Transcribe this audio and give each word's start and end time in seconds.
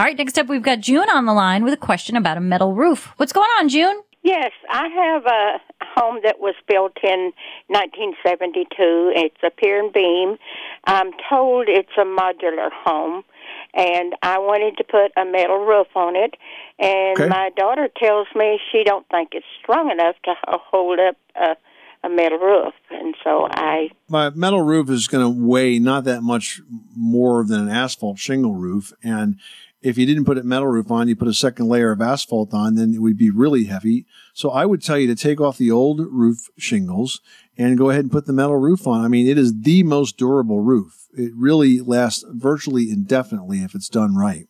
All 0.00 0.06
right, 0.06 0.16
next 0.16 0.38
up, 0.38 0.46
we've 0.46 0.62
got 0.62 0.80
June 0.80 1.10
on 1.10 1.26
the 1.26 1.34
line 1.34 1.62
with 1.62 1.74
a 1.74 1.76
question 1.76 2.16
about 2.16 2.38
a 2.38 2.40
metal 2.40 2.72
roof. 2.72 3.12
What's 3.18 3.34
going 3.34 3.50
on, 3.58 3.68
June? 3.68 4.00
Yes, 4.22 4.50
I 4.70 4.88
have 4.88 5.26
a 5.26 5.60
home 5.94 6.20
that 6.24 6.40
was 6.40 6.54
built 6.66 6.96
in 7.02 7.32
1972. 7.66 9.12
It's 9.14 9.36
a 9.44 9.50
pier 9.50 9.78
and 9.78 9.92
beam. 9.92 10.38
I'm 10.86 11.10
told 11.28 11.68
it's 11.68 11.92
a 11.98 12.06
modular 12.06 12.70
home, 12.72 13.24
and 13.74 14.14
I 14.22 14.38
wanted 14.38 14.78
to 14.78 14.84
put 14.84 15.12
a 15.18 15.26
metal 15.26 15.66
roof 15.66 15.88
on 15.94 16.16
it. 16.16 16.34
And 16.78 17.20
Okay. 17.20 17.28
my 17.28 17.50
daughter 17.54 17.90
tells 17.94 18.26
me 18.34 18.58
she 18.72 18.84
don't 18.84 19.06
think 19.10 19.34
it's 19.34 19.44
strong 19.62 19.90
enough 19.90 20.16
to 20.24 20.34
hold 20.48 20.98
up 20.98 21.16
a, 21.36 21.56
a 22.02 22.08
metal 22.08 22.38
roof, 22.38 22.74
and 22.90 23.14
so 23.22 23.46
I 23.50 23.90
My 24.08 24.30
metal 24.30 24.62
roof 24.62 24.88
is 24.88 25.06
going 25.06 25.24
to 25.24 25.46
weigh 25.46 25.78
not 25.78 26.04
that 26.04 26.22
much 26.22 26.60
more 26.96 27.44
than 27.44 27.60
an 27.60 27.68
asphalt 27.68 28.18
shingle 28.18 28.54
roof. 28.54 28.92
And 29.02 29.38
if 29.82 29.96
you 29.96 30.06
didn't 30.06 30.24
put 30.24 30.38
a 30.38 30.42
metal 30.42 30.68
roof 30.68 30.90
on, 30.90 31.08
you 31.08 31.16
put 31.16 31.28
a 31.28 31.34
second 31.34 31.68
layer 31.68 31.90
of 31.90 32.00
asphalt 32.00 32.52
on, 32.52 32.74
then 32.74 32.94
it 32.94 33.00
would 33.00 33.16
be 33.16 33.30
really 33.30 33.64
heavy. 33.64 34.06
So 34.34 34.50
I 34.50 34.66
would 34.66 34.82
tell 34.82 34.98
you 34.98 35.06
to 35.08 35.14
take 35.14 35.40
off 35.40 35.58
the 35.58 35.70
old 35.70 36.00
roof 36.00 36.48
shingles 36.58 37.20
and 37.56 37.78
go 37.78 37.90
ahead 37.90 38.04
and 38.04 38.12
put 38.12 38.26
the 38.26 38.32
metal 38.32 38.56
roof 38.56 38.86
on. 38.86 39.04
I 39.04 39.08
mean, 39.08 39.26
it 39.26 39.38
is 39.38 39.62
the 39.62 39.82
most 39.82 40.16
durable 40.16 40.60
roof. 40.60 41.08
It 41.12 41.32
really 41.34 41.80
lasts 41.80 42.24
virtually 42.28 42.90
indefinitely 42.90 43.62
if 43.62 43.74
it's 43.74 43.88
done 43.88 44.14
right. 44.14 44.46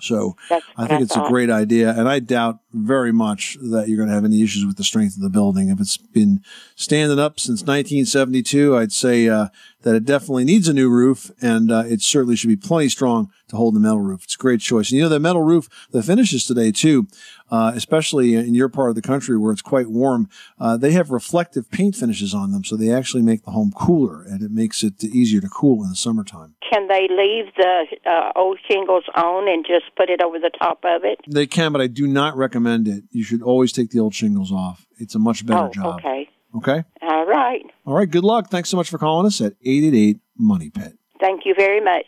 So 0.00 0.36
that's 0.50 0.64
I 0.76 0.86
think 0.86 1.02
it's 1.02 1.16
a 1.16 1.24
great 1.28 1.48
idea, 1.48 1.90
and 1.90 2.06
I 2.06 2.18
doubt 2.18 2.58
very 2.84 3.12
much 3.12 3.56
that 3.60 3.88
you're 3.88 3.96
going 3.96 4.08
to 4.08 4.14
have 4.14 4.24
any 4.24 4.42
issues 4.42 4.66
with 4.66 4.76
the 4.76 4.84
strength 4.84 5.16
of 5.16 5.22
the 5.22 5.30
building. 5.30 5.68
If 5.68 5.80
it's 5.80 5.96
been 5.96 6.42
standing 6.74 7.18
up 7.18 7.40
since 7.40 7.62
1972, 7.62 8.76
I'd 8.76 8.92
say 8.92 9.28
uh, 9.28 9.48
that 9.82 9.94
it 9.94 10.04
definitely 10.04 10.44
needs 10.44 10.68
a 10.68 10.72
new 10.72 10.90
roof, 10.90 11.30
and 11.40 11.70
uh, 11.70 11.84
it 11.86 12.02
certainly 12.02 12.34
should 12.34 12.48
be 12.48 12.56
plenty 12.56 12.88
strong 12.88 13.30
to 13.48 13.56
hold 13.56 13.74
the 13.74 13.80
metal 13.80 14.00
roof. 14.00 14.24
It's 14.24 14.34
a 14.34 14.38
great 14.38 14.60
choice. 14.60 14.90
And 14.90 14.96
you 14.96 15.04
know, 15.04 15.08
the 15.08 15.20
metal 15.20 15.42
roof, 15.42 15.68
the 15.92 16.02
finishes 16.02 16.44
today 16.44 16.72
too, 16.72 17.06
uh, 17.50 17.72
especially 17.74 18.34
in 18.34 18.54
your 18.54 18.68
part 18.68 18.88
of 18.88 18.96
the 18.96 19.02
country 19.02 19.38
where 19.38 19.52
it's 19.52 19.62
quite 19.62 19.88
warm, 19.88 20.28
uh, 20.58 20.76
they 20.76 20.90
have 20.92 21.10
reflective 21.10 21.70
paint 21.70 21.94
finishes 21.94 22.34
on 22.34 22.50
them, 22.50 22.64
so 22.64 22.76
they 22.76 22.92
actually 22.92 23.22
make 23.22 23.44
the 23.44 23.52
home 23.52 23.72
cooler, 23.76 24.22
and 24.22 24.42
it 24.42 24.50
makes 24.50 24.82
it 24.82 25.02
easier 25.04 25.40
to 25.40 25.48
cool 25.48 25.84
in 25.84 25.90
the 25.90 25.96
summertime. 25.96 26.56
Can 26.68 26.88
they 26.88 27.06
leave 27.08 27.54
the 27.56 27.84
uh, 28.04 28.32
old 28.34 28.58
shingles 28.68 29.04
on 29.14 29.48
and 29.48 29.64
just 29.64 29.94
put 29.96 30.10
it 30.10 30.20
over 30.20 30.40
the 30.40 30.50
top 30.58 30.80
of 30.84 31.04
it? 31.04 31.20
They 31.28 31.46
can, 31.46 31.70
but 31.70 31.80
I 31.80 31.86
do 31.86 32.08
not 32.08 32.36
recommend 32.66 32.88
it. 32.88 33.04
You 33.10 33.24
should 33.24 33.42
always 33.42 33.72
take 33.72 33.90
the 33.90 34.00
old 34.00 34.14
shingles 34.14 34.52
off. 34.52 34.86
It's 34.98 35.14
a 35.14 35.18
much 35.18 35.46
better 35.46 35.66
oh, 35.66 35.70
job. 35.70 36.00
okay. 36.00 36.28
Okay. 36.56 36.84
All 37.02 37.26
right. 37.26 37.62
All 37.84 37.94
right. 37.94 38.10
Good 38.10 38.24
luck. 38.24 38.50
Thanks 38.50 38.70
so 38.70 38.76
much 38.76 38.88
for 38.88 38.98
calling 38.98 39.26
us 39.26 39.40
at 39.40 39.54
888 39.62 40.20
Money 40.38 40.70
Pit. 40.70 40.98
Thank 41.20 41.42
you 41.44 41.54
very 41.56 41.80
much. 41.80 42.06